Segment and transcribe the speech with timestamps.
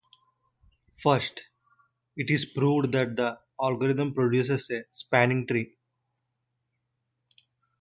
[1.03, 1.41] First,
[2.17, 5.75] it is proved that the algorithm produces a spanning tree.